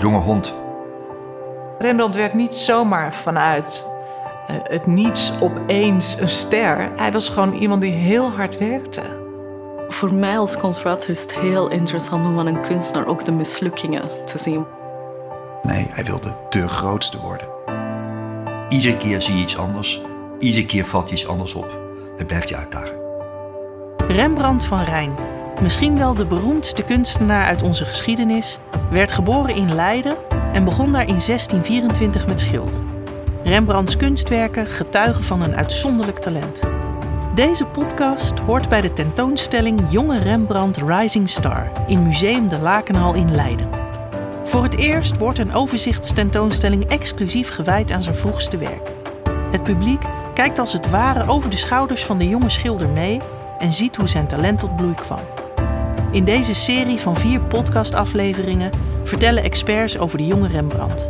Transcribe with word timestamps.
jonge 0.00 0.18
hond. 0.18 0.54
Rembrandt 1.78 2.16
werd 2.16 2.34
niet 2.34 2.54
zomaar 2.54 3.14
vanuit 3.14 3.88
eh, 4.46 4.56
het 4.62 4.86
niets 4.86 5.32
opeens 5.40 6.20
een 6.20 6.28
ster. 6.28 6.90
Hij 6.96 7.12
was 7.12 7.28
gewoon 7.28 7.52
iemand 7.52 7.82
die 7.82 7.92
heel 7.92 8.30
hard 8.32 8.58
werkte. 8.58 9.18
Voor 9.88 10.14
mij 10.14 10.38
als 10.38 10.56
conservator 10.56 11.10
is 11.10 11.20
het 11.20 11.34
heel 11.34 11.70
interessant 11.70 12.26
om 12.26 12.34
van 12.34 12.46
een 12.46 12.60
kunstenaar 12.60 13.06
ook 13.06 13.24
de 13.24 13.32
mislukkingen 13.32 14.02
te 14.24 14.38
zien. 14.38 14.64
Nee, 15.62 15.86
hij 15.90 16.04
wilde 16.04 16.36
de 16.50 16.68
grootste 16.68 17.20
worden. 17.20 17.48
Iedere 18.68 18.96
keer 18.96 19.22
zie 19.22 19.36
je 19.36 19.42
iets 19.42 19.58
anders. 19.58 20.02
Iedere 20.38 20.66
keer 20.66 20.86
valt 20.86 21.08
je 21.08 21.14
iets 21.14 21.28
anders 21.28 21.54
op. 21.54 21.78
Dat 22.16 22.26
blijft 22.26 22.48
je 22.48 22.56
uitdagen. 22.56 22.96
Rembrandt 24.08 24.64
van 24.64 24.82
Rijn, 24.82 25.14
misschien 25.60 25.98
wel 25.98 26.14
de 26.14 26.26
beroemdste 26.26 26.82
kunstenaar 26.82 27.44
uit 27.44 27.62
onze 27.62 27.84
geschiedenis, 27.84 28.58
werd 28.90 29.12
geboren 29.12 29.54
in 29.54 29.74
Leiden 29.74 30.16
en 30.52 30.64
begon 30.64 30.92
daar 30.92 31.08
in 31.08 31.20
1624 31.26 32.26
met 32.26 32.40
schilderen. 32.40 32.88
Rembrandts 33.44 33.96
kunstwerken 33.96 34.66
getuigen 34.66 35.24
van 35.24 35.42
een 35.42 35.56
uitzonderlijk 35.56 36.18
talent. 36.18 36.60
Deze 37.34 37.64
podcast 37.64 38.38
hoort 38.38 38.68
bij 38.68 38.80
de 38.80 38.92
tentoonstelling 38.92 39.80
Jonge 39.88 40.18
Rembrandt 40.18 40.76
Rising 40.76 41.28
Star 41.28 41.72
in 41.86 42.02
Museum 42.02 42.48
de 42.48 42.58
Lakenhal 42.58 43.14
in 43.14 43.34
Leiden. 43.34 43.68
Voor 44.44 44.62
het 44.62 44.76
eerst 44.76 45.18
wordt 45.18 45.38
een 45.38 45.54
overzichtstentoonstelling 45.54 46.84
exclusief 46.84 47.50
gewijd 47.50 47.92
aan 47.92 48.02
zijn 48.02 48.14
vroegste 48.14 48.56
werk. 48.56 48.92
Het 49.50 49.62
publiek 49.62 50.02
kijkt 50.34 50.58
als 50.58 50.72
het 50.72 50.90
ware 50.90 51.28
over 51.28 51.50
de 51.50 51.56
schouders 51.56 52.04
van 52.04 52.18
de 52.18 52.28
jonge 52.28 52.48
schilder 52.48 52.88
mee 52.88 53.20
en 53.58 53.72
ziet 53.72 53.96
hoe 53.96 54.08
zijn 54.08 54.26
talent 54.26 54.58
tot 54.58 54.76
bloei 54.76 54.94
kwam. 54.94 55.39
In 56.12 56.24
deze 56.24 56.54
serie 56.54 56.98
van 56.98 57.16
vier 57.16 57.40
podcastafleveringen 57.40 58.72
vertellen 59.04 59.42
experts 59.42 59.98
over 59.98 60.18
de 60.18 60.26
jonge 60.26 60.48
Rembrandt. 60.48 61.06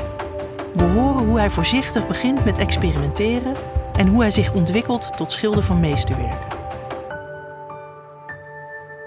We 0.74 0.82
horen 0.82 1.26
hoe 1.26 1.38
hij 1.38 1.50
voorzichtig 1.50 2.06
begint 2.06 2.44
met 2.44 2.58
experimenteren 2.58 3.54
en 3.96 4.06
hoe 4.06 4.20
hij 4.20 4.30
zich 4.30 4.52
ontwikkelt 4.52 5.16
tot 5.16 5.32
schilder 5.32 5.62
van 5.62 5.80
meesterwerken. 5.80 6.58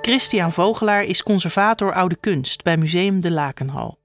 Christian 0.02 0.52
Vogelaar 0.52 1.04
is 1.04 1.24
conservator 1.24 1.94
oude 1.94 2.16
kunst 2.16 2.64
bij 2.64 2.78
Museum 2.78 3.22
de 3.22 3.32
Lakenhal. 3.32 3.98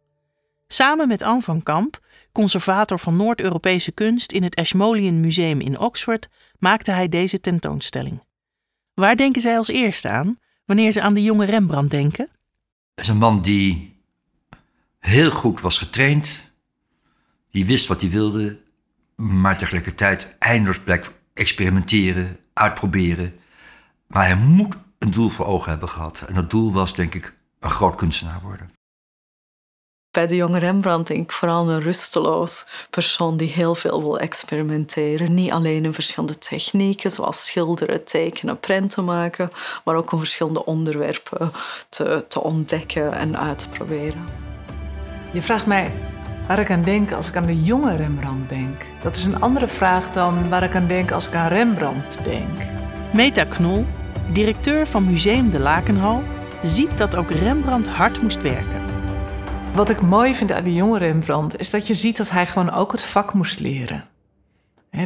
Samen 0.67 1.09
met 1.09 1.23
Anne 1.23 1.43
van 1.43 1.62
Kamp, 1.62 2.01
conservator 2.33 2.99
van 2.99 3.17
Noord-Europese 3.17 3.93
kunst 3.93 4.33
in 4.33 4.43
het 4.43 4.57
Ashmolean 4.57 5.21
Museum 5.21 5.61
in 5.61 5.79
Oxford, 5.79 6.29
maakte 6.59 6.91
hij 6.91 7.09
deze 7.09 7.41
tentoonstelling. 7.41 8.23
Waar 8.95 9.17
denken 9.17 9.41
zij 9.41 9.57
als 9.57 9.69
eerste 9.69 10.09
aan 10.09 10.39
wanneer 10.69 10.93
ze 10.93 11.03
aan 11.03 11.15
de 11.15 11.23
jonge 11.23 11.45
Rembrandt 11.45 11.91
denken? 11.91 12.29
Dat 12.95 13.05
is 13.05 13.11
een 13.11 13.19
man 13.19 13.43
die 13.43 13.97
heel 14.99 15.31
goed 15.31 15.61
was 15.61 15.79
getraind, 15.79 16.53
die 17.51 17.67
wist 17.67 17.87
wat 17.87 18.01
hij 18.01 18.11
wilde, 18.11 18.61
maar 19.17 19.59
tegelijkertijd 19.59 20.37
eindeloos 20.39 20.81
blijkt 20.81 21.09
experimenteren, 21.35 22.39
uitproberen. 22.53 23.35
Maar 24.07 24.25
hij 24.25 24.37
moet 24.37 24.79
een 24.99 25.11
doel 25.11 25.29
voor 25.29 25.47
ogen 25.47 25.71
hebben 25.71 25.89
gehad. 25.89 26.21
En 26.21 26.35
dat 26.35 26.51
doel 26.51 26.73
was, 26.73 26.95
denk 26.95 27.15
ik, 27.15 27.35
een 27.61 27.71
groot 27.71 27.97
kunstenaar 27.97 28.41
worden. 28.41 28.71
Bij 30.19 30.27
de 30.27 30.37
jonge 30.37 30.59
Rembrandt 30.59 31.09
denk 31.09 31.23
ik 31.23 31.33
vooral 31.33 31.71
een 31.71 31.81
rusteloos 31.81 32.67
persoon 32.91 33.37
die 33.37 33.49
heel 33.49 33.75
veel 33.75 34.01
wil 34.01 34.19
experimenteren. 34.19 35.35
Niet 35.35 35.51
alleen 35.51 35.85
in 35.85 35.95
verschillende 35.95 36.39
technieken, 36.39 37.11
zoals 37.11 37.47
schilderen, 37.47 38.05
tekenen, 38.05 38.61
prenten 38.61 39.05
maken, 39.05 39.51
maar 39.85 39.95
ook 39.95 40.13
om 40.13 40.19
verschillende 40.19 40.65
onderwerpen 40.65 41.51
te, 41.89 42.25
te 42.29 42.43
ontdekken 42.43 43.13
en 43.13 43.39
uit 43.39 43.59
te 43.59 43.69
proberen. 43.69 44.29
Je 45.33 45.43
vraagt 45.43 45.67
mij 45.67 45.93
waar 46.49 46.59
ik 46.59 46.71
aan 46.71 46.85
denk 46.85 47.13
als 47.13 47.29
ik 47.29 47.37
aan 47.37 47.47
de 47.47 47.63
jonge 47.63 47.97
Rembrandt 47.97 48.49
denk. 48.49 48.83
Dat 49.01 49.17
is 49.17 49.25
een 49.25 49.41
andere 49.41 49.69
vraag 49.69 50.11
dan 50.11 50.49
waar 50.49 50.62
ik 50.62 50.75
aan 50.75 50.87
denk 50.87 51.12
als 51.12 51.27
ik 51.27 51.34
aan 51.34 51.49
Rembrandt 51.49 52.25
denk. 52.25 52.62
Meta 53.12 53.45
Knol, 53.45 53.87
directeur 54.33 54.87
van 54.87 55.11
Museum 55.11 55.51
de 55.51 55.59
Lakenhal, 55.59 56.23
ziet 56.62 56.99
dat 56.99 57.17
ook 57.17 57.31
Rembrandt 57.31 57.89
hard 57.89 58.23
moest 58.23 58.43
werken. 58.43 58.78
Wat 59.78 59.91
ik 59.91 60.00
mooi 60.00 60.34
vind 60.34 60.53
aan 60.53 60.65
de 60.65 60.75
jonge 60.75 60.99
Rembrandt 60.99 61.59
is 61.59 61.71
dat 61.71 61.87
je 61.87 61.94
ziet 61.94 62.16
dat 62.16 62.31
hij 62.31 62.47
gewoon 62.47 62.71
ook 62.71 62.93
het 62.93 63.05
vak 63.05 63.33
moest 63.33 63.61
leren. 63.61 64.09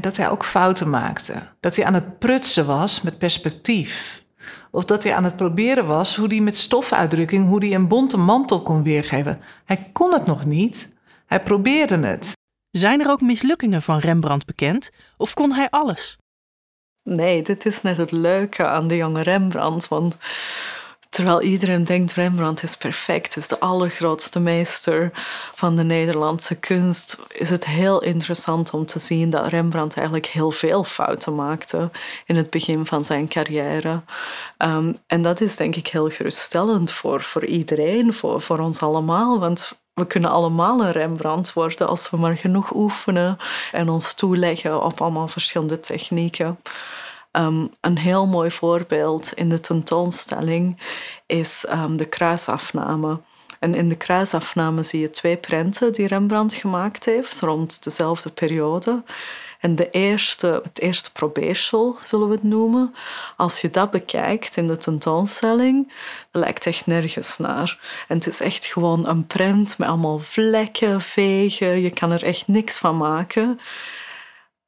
dat 0.00 0.16
hij 0.16 0.31
ook 0.31 0.44
fouten 0.44 0.91
maakte. 0.91 1.49
Dat 1.60 1.77
hij 1.77 1.84
aan 1.84 1.94
het 1.94 2.19
prutsen 2.19 2.66
was 2.66 3.00
met 3.00 3.19
perspectief. 3.19 4.25
Of 4.71 4.84
dat 4.84 5.03
hij 5.03 5.15
aan 5.15 5.25
het 5.25 5.37
proberen 5.37 5.87
was 5.87 6.16
hoe 6.16 6.28
hij 6.28 6.41
met 6.41 6.56
stofuitdrukking, 6.56 7.49
hoe 7.49 7.65
hij 7.65 7.75
een 7.75 7.88
bonte 7.88 8.16
mantel 8.16 8.62
kon 8.62 8.83
weergeven. 8.83 9.41
Hij 9.65 9.91
kon 9.93 10.12
het 10.12 10.27
nog 10.27 10.44
niet. 10.44 10.93
Hij 11.27 11.43
probeerde 11.43 12.06
het. 12.06 12.33
Zijn 12.71 13.00
er 13.00 13.10
ook 13.10 13.21
mislukkingen 13.21 13.83
van 13.83 13.99
Rembrandt 13.99 14.47
bekend? 14.47 14.91
Of 15.16 15.34
kon 15.34 15.53
hij 15.53 15.71
alles? 15.71 16.19
Nee, 17.03 17.43
dit 17.43 17.66
is 17.66 17.83
net 17.83 17.97
het 17.97 18.10
leuke 18.10 18.66
aan 18.66 18.89
de 18.89 18.97
jonge 18.97 19.22
Rembrandt. 19.22 19.89
Want 19.89 20.16
terwijl 21.12 21.43
iedereen 21.43 21.84
denkt 21.84 22.12
Rembrandt 22.12 22.62
is 22.62 22.77
perfect, 22.77 23.37
is 23.37 23.49
de 23.49 23.61
allergrootste 23.61 24.41
meester 24.41 25.11
van 25.55 25.77
de 25.77 25.84
Nederlandse 25.84 26.55
kunst, 26.55 27.19
is 27.28 27.50
het 27.50 27.67
heel 27.67 28.03
interessant 28.03 28.73
om 28.73 28.87
te 28.87 28.99
zien 28.99 29.31
dat 29.31 29.47
Rembrandt 29.47 29.95
eigenlijk 29.97 30.27
heel 30.27 30.51
veel 30.51 30.84
fouten 30.84 31.34
maakte 31.34 31.91
in 32.27 32.37
het 32.37 32.51
begin 32.51 32.87
van 32.87 33.05
zijn 33.05 33.28
carrière. 33.28 34.03
Um, 34.59 34.97
en 35.06 35.22
dat 35.22 35.41
is 35.41 35.56
denk 35.56 35.77
ik 35.77 35.87
heel 35.87 36.09
geruststellend 36.09 36.91
voor, 36.91 37.22
voor 37.22 37.45
iedereen, 37.45 38.12
voor, 38.12 38.41
voor 38.41 38.59
ons 38.59 38.81
allemaal. 38.81 39.39
Want 39.39 39.81
we 39.95 40.06
kunnen 40.06 40.31
allemaal 40.31 40.81
een 40.81 40.93
Rembrandt 40.93 41.53
worden 41.53 41.89
als 41.89 42.11
we 42.11 42.17
maar 42.17 42.37
genoeg 42.37 42.75
oefenen 42.75 43.37
en 43.72 43.89
ons 43.89 44.15
toeleggen 44.15 44.83
op 44.83 45.01
allemaal 45.01 45.28
verschillende 45.28 45.81
technieken. 45.81 46.59
Um, 47.32 47.70
een 47.81 47.98
heel 47.98 48.26
mooi 48.26 48.50
voorbeeld 48.50 49.32
in 49.32 49.48
de 49.48 49.60
tentoonstelling 49.60 50.81
is 51.26 51.66
um, 51.69 51.97
de 51.97 52.04
kruisafname. 52.04 53.20
En 53.59 53.75
in 53.75 53.88
de 53.88 53.97
kruisafname 53.97 54.82
zie 54.82 55.00
je 55.00 55.10
twee 55.10 55.37
prenten 55.37 55.92
die 55.92 56.06
Rembrandt 56.06 56.54
gemaakt 56.54 57.04
heeft 57.04 57.41
rond 57.41 57.84
dezelfde 57.84 58.31
periode. 58.31 59.03
En 59.60 59.76
de 59.76 59.91
eerste, 59.91 60.60
het 60.62 60.81
eerste 60.81 61.12
probeersel, 61.12 61.97
zullen 62.03 62.28
we 62.28 62.34
het 62.34 62.42
noemen, 62.42 62.94
als 63.37 63.60
je 63.60 63.71
dat 63.71 63.91
bekijkt 63.91 64.56
in 64.56 64.66
de 64.66 64.76
tentoonstelling, 64.76 65.92
lijkt 66.32 66.66
echt 66.66 66.87
nergens 66.87 67.38
naar. 67.38 67.78
En 68.09 68.16
het 68.16 68.26
is 68.26 68.41
echt 68.41 68.66
gewoon 68.66 69.09
een 69.09 69.26
prent 69.26 69.78
met 69.78 69.88
allemaal 69.88 70.19
vlekken, 70.19 71.00
vegen. 71.00 71.81
Je 71.81 71.91
kan 71.91 72.10
er 72.10 72.25
echt 72.25 72.48
niks 72.48 72.78
van 72.78 72.97
maken. 72.97 73.60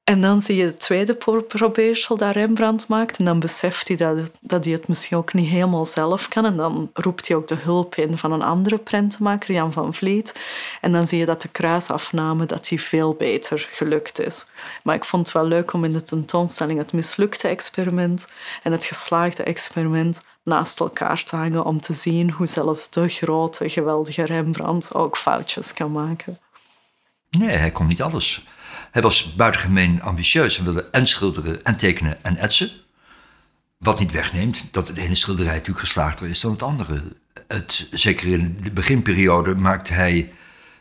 En 0.05 0.21
dan 0.21 0.41
zie 0.41 0.57
je 0.57 0.65
het 0.65 0.81
tweede 0.81 1.15
probeersel 1.49 2.17
dat 2.17 2.35
Rembrandt 2.35 2.89
maakt. 2.89 3.19
En 3.19 3.25
dan 3.25 3.39
beseft 3.39 3.89
hij 3.89 3.97
dat, 3.97 4.31
dat 4.41 4.65
hij 4.65 4.73
het 4.73 4.89
misschien 4.89 5.17
ook 5.17 5.33
niet 5.33 5.49
helemaal 5.49 5.87
zelf 5.87 6.29
kan. 6.29 6.45
En 6.45 6.57
dan 6.57 6.91
roept 6.93 7.29
hij 7.29 7.37
ook 7.37 7.47
de 7.47 7.55
hulp 7.55 7.95
in 7.95 8.19
van 8.19 8.33
een 8.33 8.43
andere 8.43 8.79
prentenmaker, 8.79 9.55
Jan 9.55 9.73
van 9.73 9.95
Vliet. 9.95 10.41
En 10.81 10.93
dan 10.93 11.07
zie 11.07 11.19
je 11.19 11.27
dat 11.27 11.43
de 11.43 11.49
kruisafname 11.49 12.47
dat 12.47 12.69
die 12.69 12.81
veel 12.81 13.15
beter 13.15 13.69
gelukt 13.71 14.21
is. 14.21 14.47
Maar 14.83 14.95
ik 14.95 15.05
vond 15.05 15.27
het 15.27 15.35
wel 15.35 15.47
leuk 15.47 15.73
om 15.73 15.85
in 15.85 15.93
de 15.93 16.03
tentoonstelling 16.03 16.79
het 16.79 16.93
mislukte 16.93 17.49
experiment 17.49 18.29
en 18.63 18.73
het 18.73 18.85
geslaagde 18.85 19.43
experiment 19.43 20.21
naast 20.43 20.81
elkaar 20.81 21.23
te 21.23 21.37
hangen 21.37 21.65
om 21.65 21.81
te 21.81 21.93
zien 21.93 22.31
hoe 22.31 22.47
zelfs 22.47 22.91
de 22.91 23.09
grote, 23.09 23.69
geweldige 23.69 24.25
Rembrandt 24.25 24.95
ook 24.95 25.17
foutjes 25.17 25.73
kan 25.75 25.93
maken. 25.93 26.39
Nee, 27.31 27.57
hij 27.57 27.71
kon 27.71 27.87
niet 27.87 28.03
alles. 28.03 28.47
Hij 28.95 29.03
was 29.03 29.35
buitengemeen 29.35 30.03
ambitieus 30.03 30.59
en 30.59 30.65
wilde 30.65 30.89
en 30.91 31.07
schilderen 31.07 31.65
en 31.65 31.77
tekenen 31.77 32.25
en 32.25 32.37
etsen. 32.37 32.71
Wat 33.79 33.99
niet 33.99 34.13
wegneemt 34.13 34.69
dat 34.73 34.87
de 34.87 35.01
ene 35.01 35.15
schilderij 35.15 35.53
natuurlijk 35.53 35.79
geslaagder 35.79 36.29
is 36.29 36.41
dan 36.41 36.51
het 36.51 36.63
andere. 36.63 37.03
Het, 37.49 37.89
zeker 37.91 38.29
in 38.29 38.59
de 38.63 38.71
beginperiode 38.71 39.55
maakte 39.55 39.93
hij, 39.93 40.33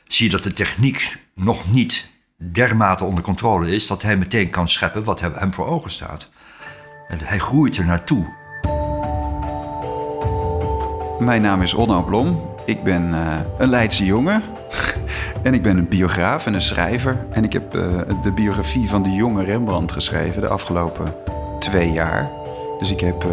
zie 0.08 0.26
je 0.26 0.32
dat 0.32 0.44
de 0.44 0.54
techniek 0.54 1.18
nog 1.36 1.72
niet 1.72 2.10
dermate 2.38 3.04
onder 3.04 3.24
controle 3.24 3.72
is 3.72 3.88
dat 3.88 4.02
hij 4.02 4.18
meteen 4.18 4.50
kan 4.50 4.70
scheppen 4.70 5.04
wat 5.04 5.22
hem 5.22 5.54
voor 5.54 5.68
ogen 5.68 5.92
staat. 5.92 6.30
En 7.08 7.20
hij 7.24 7.40
groeit 7.40 7.78
er 7.78 7.86
naartoe. 7.86 8.26
Mijn 11.20 11.42
naam 11.42 11.62
is 11.62 11.74
Onno 11.74 12.04
Blom. 12.04 12.56
Ik 12.66 12.84
ben 12.84 13.08
uh, 13.08 13.40
een 13.58 13.70
Leidse 13.70 14.06
jongen. 14.06 14.63
En 15.44 15.54
ik 15.54 15.62
ben 15.62 15.78
een 15.78 15.88
biograaf 15.88 16.46
en 16.46 16.54
een 16.54 16.62
schrijver. 16.62 17.26
En 17.30 17.44
ik 17.44 17.54
heb 17.54 17.76
uh, 17.76 18.02
de 18.22 18.32
biografie 18.32 18.90
van 18.90 19.04
de 19.04 19.10
jonge 19.10 19.44
Rembrandt 19.44 19.92
geschreven 19.92 20.42
de 20.42 20.48
afgelopen 20.48 21.16
twee 21.60 21.92
jaar. 21.92 22.32
Dus 22.80 22.92
ik 22.92 23.00
heb 23.00 23.24
uh, 23.24 23.32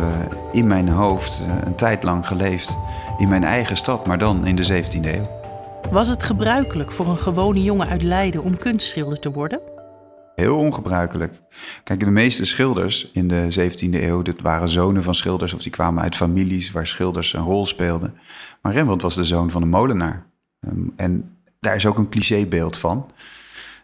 in 0.53 0.67
mijn 0.67 0.89
hoofd 0.89 1.43
uh, 1.47 1.55
een 1.65 1.75
tijd 1.75 2.03
lang 2.03 2.27
geleefd 2.27 2.77
in 3.19 3.29
mijn 3.29 3.45
eigen 3.45 3.77
stad, 3.77 4.07
maar 4.07 4.19
dan 4.19 4.47
in 4.47 4.57
de 4.57 4.83
17e 4.85 5.07
eeuw. 5.07 5.39
Was 5.91 6.09
het 6.09 6.23
gebruikelijk 6.23 6.93
voor 6.93 7.09
een 7.09 7.19
gewone 7.19 7.63
jongen 7.63 7.89
uit 7.89 8.03
Leiden 8.03 8.43
om 8.43 8.57
kunstschilder 8.57 9.19
te 9.19 9.31
worden? 9.31 9.61
Heel 10.35 10.57
ongebruikelijk. 10.57 11.41
Kijk, 11.85 12.01
de 12.01 12.11
meeste 12.11 12.45
schilders 12.45 13.11
in 13.13 13.29
de 13.29 13.71
17e 13.71 14.03
eeuw, 14.03 14.23
dit 14.23 14.43
waren 14.43 14.69
zonen 14.69 15.03
van 15.03 15.15
schilders 15.15 15.55
of 15.55 15.63
die 15.63 15.73
kwamen 15.73 16.03
uit 16.03 16.17
families 16.17 16.71
waar 16.71 16.87
schilders 16.87 17.33
een 17.33 17.43
rol 17.43 17.67
speelden. 17.67 18.15
Maar 18.63 18.73
Rembrandt 18.73 19.03
was 19.03 19.15
de 19.15 19.25
zoon 19.25 19.51
van 19.51 19.63
een 19.63 19.69
molenaar. 19.69 20.27
Um, 20.61 20.93
en 20.97 21.40
Daar 21.61 21.75
is 21.75 21.87
ook 21.87 21.99
een 21.99 22.09
clichébeeld 22.09 22.77
van. 22.77 23.11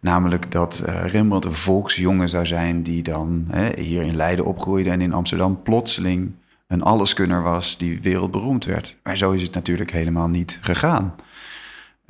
Namelijk 0.00 0.50
dat 0.50 0.82
uh, 0.86 1.06
Rembrandt 1.06 1.44
een 1.44 1.52
volksjongen 1.52 2.28
zou 2.28 2.46
zijn 2.46 2.82
die 2.82 3.02
dan 3.02 3.44
hè, 3.48 3.80
hier 3.80 4.02
in 4.02 4.16
Leiden 4.16 4.44
opgroeide 4.44 4.90
en 4.90 5.00
in 5.00 5.12
Amsterdam 5.12 5.62
plotseling 5.62 6.32
een 6.66 6.82
alleskunner 6.82 7.42
was 7.42 7.78
die 7.78 8.00
wereldberoemd 8.00 8.64
werd. 8.64 8.96
Maar 9.02 9.16
zo 9.16 9.32
is 9.32 9.42
het 9.42 9.54
natuurlijk 9.54 9.90
helemaal 9.90 10.28
niet 10.28 10.58
gegaan. 10.60 11.14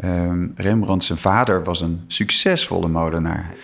Um, 0.04 0.52
Rembrandt, 0.56 1.04
zijn 1.04 1.18
vader, 1.18 1.64
was 1.64 1.80
een 1.80 2.04
succesvolle 2.06 2.88
modenaar. 2.88 3.54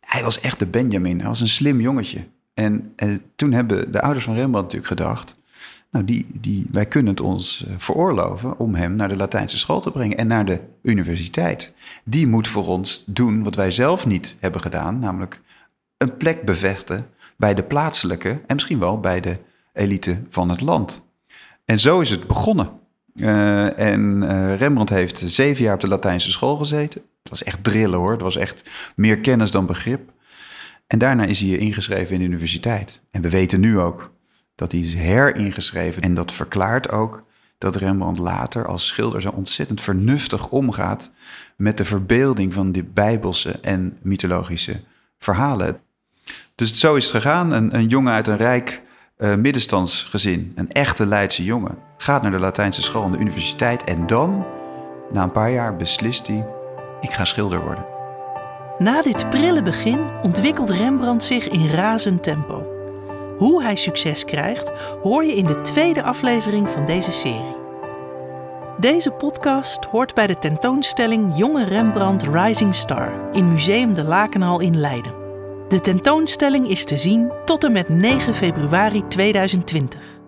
Hij 0.00 0.22
was 0.22 0.40
echt 0.40 0.58
de 0.58 0.66
Benjamin, 0.66 1.18
hij 1.18 1.28
was 1.28 1.40
een 1.40 1.48
slim 1.48 1.80
jongetje. 1.80 2.24
En, 2.54 2.92
en 2.96 3.08
eh, 3.08 3.16
toen 3.36 3.52
hebben 3.52 3.92
de 3.92 4.00
ouders 4.00 4.24
van 4.24 4.34
Rembrandt 4.34 4.72
natuurlijk 4.72 5.00
gedacht... 5.00 5.38
Nou, 5.90 6.04
die, 6.04 6.26
die, 6.32 6.66
wij 6.70 6.86
kunnen 6.86 7.12
het 7.12 7.20
ons 7.20 7.64
eh, 7.66 7.74
veroorloven 7.78 8.58
om 8.58 8.74
hem 8.74 8.96
naar 8.96 9.08
de 9.08 9.16
Latijnse 9.16 9.58
school 9.58 9.80
te 9.80 9.90
brengen 9.90 10.16
en 10.16 10.26
naar 10.26 10.44
de 10.44 10.60
universiteit. 10.82 11.72
Die 12.04 12.26
moet 12.26 12.48
voor 12.48 12.66
ons 12.66 13.02
doen 13.06 13.42
wat 13.42 13.54
wij 13.54 13.70
zelf 13.70 14.06
niet 14.06 14.36
hebben 14.40 14.60
gedaan, 14.60 14.98
namelijk 14.98 15.40
een 15.96 16.16
plek 16.16 16.44
bevechten 16.44 17.06
bij 17.36 17.54
de 17.54 17.62
plaatselijke 17.62 18.28
en 18.28 18.54
misschien 18.54 18.78
wel 18.78 19.00
bij 19.00 19.20
de 19.20 19.38
elite 19.72 20.22
van 20.28 20.48
het 20.48 20.60
land. 20.60 21.02
En 21.64 21.80
zo 21.80 22.00
is 22.00 22.10
het 22.10 22.26
begonnen. 22.26 22.70
Uh, 23.14 23.78
en 23.78 24.22
uh, 24.22 24.56
Rembrandt 24.56 24.90
heeft 24.90 25.18
zeven 25.26 25.64
jaar 25.64 25.74
op 25.74 25.80
de 25.80 25.88
Latijnse 25.88 26.30
school 26.30 26.56
gezeten. 26.56 27.00
Het 27.00 27.30
was 27.30 27.42
echt 27.42 27.64
drillen 27.64 27.98
hoor. 27.98 28.10
Het 28.10 28.20
was 28.20 28.36
echt 28.36 28.70
meer 28.96 29.18
kennis 29.18 29.50
dan 29.50 29.66
begrip. 29.66 30.12
En 30.86 30.98
daarna 30.98 31.24
is 31.24 31.40
hij 31.40 31.56
ingeschreven 31.56 32.14
in 32.14 32.20
de 32.20 32.26
universiteit. 32.26 33.02
En 33.10 33.22
we 33.22 33.30
weten 33.30 33.60
nu 33.60 33.78
ook 33.78 34.12
dat 34.60 34.72
hij 34.72 34.80
is 34.80 34.94
heringeschreven. 34.94 36.02
En 36.02 36.14
dat 36.14 36.32
verklaart 36.32 36.90
ook 36.90 37.22
dat 37.58 37.76
Rembrandt 37.76 38.18
later 38.18 38.66
als 38.66 38.86
schilder 38.86 39.20
zo 39.20 39.28
ontzettend 39.28 39.80
vernuftig 39.80 40.48
omgaat 40.48 41.10
met 41.56 41.76
de 41.76 41.84
verbeelding 41.84 42.54
van 42.54 42.72
de 42.72 42.84
bijbelse 42.84 43.50
en 43.50 43.98
mythologische 44.02 44.80
verhalen. 45.18 45.80
Dus 46.54 46.78
zo 46.78 46.94
is 46.94 47.04
het 47.04 47.12
gegaan. 47.12 47.50
Een, 47.50 47.88
jongen 47.88 48.12
uit 48.12 48.26
een 48.26 48.36
rijk 48.36 48.82
uh, 49.18 49.34
middenstandsgezin, 49.34 50.52
een 50.54 50.72
echte 50.72 51.06
Leidse 51.06 51.44
jongen, 51.44 51.78
gaat 51.96 52.22
naar 52.22 52.30
de 52.30 52.38
Latijnse 52.38 52.82
school 52.82 53.04
en 53.04 53.12
de 53.12 53.18
universiteit 53.18 53.84
en 53.84 54.06
dan, 54.06 54.46
na 55.12 55.22
een 55.22 55.32
paar 55.32 55.50
jaar, 55.50 55.76
beslist 55.76 56.26
hij: 56.26 56.46
ik 57.00 57.12
ga 57.12 57.24
schilder 57.24 57.62
worden. 57.62 57.84
Na 58.78 59.02
dit 59.02 59.28
prille 59.28 59.62
begin 59.62 60.00
ontwikkelt 60.22 60.70
Rembrandt 60.70 61.22
zich 61.22 61.48
in 61.48 61.68
razend 61.68 62.22
tempo. 62.22 62.79
Hoe 63.40 63.62
hij 63.62 63.76
succes 63.76 64.24
krijgt, 64.24 64.70
hoor 65.02 65.24
je 65.24 65.34
in 65.34 65.46
de 65.46 65.60
tweede 65.60 66.02
aflevering 66.02 66.70
van 66.70 66.86
deze 66.86 67.10
serie. 67.10 67.56
Deze 68.78 69.10
podcast 69.10 69.84
hoort 69.84 70.14
bij 70.14 70.26
de 70.26 70.38
tentoonstelling 70.38 71.36
Jonge 71.36 71.64
Rembrandt 71.64 72.22
Rising 72.22 72.74
Star 72.74 73.28
in 73.32 73.52
Museum 73.52 73.94
de 73.94 74.04
Lakenhal 74.04 74.60
in 74.60 74.76
Leiden. 74.76 75.14
De 75.68 75.80
tentoonstelling 75.80 76.68
is 76.68 76.84
te 76.84 76.96
zien 76.96 77.32
tot 77.44 77.64
en 77.64 77.72
met 77.72 77.88
9 77.88 78.34
februari 78.34 79.06
2020. 79.08 80.19